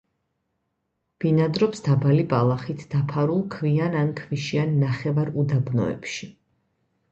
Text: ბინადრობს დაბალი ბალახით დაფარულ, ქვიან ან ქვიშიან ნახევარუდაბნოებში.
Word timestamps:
ბინადრობს 1.25 1.83
დაბალი 1.87 2.25
ბალახით 2.31 2.81
დაფარულ, 2.95 3.45
ქვიან 3.57 4.01
ან 4.01 4.11
ქვიშიან 4.23 4.75
ნახევარუდაბნოებში. 4.87 6.35